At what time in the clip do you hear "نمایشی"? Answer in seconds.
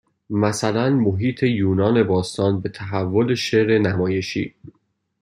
3.77-4.55